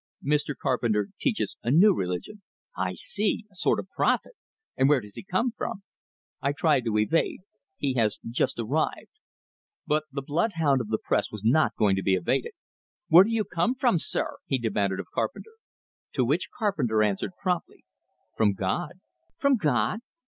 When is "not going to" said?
11.43-12.01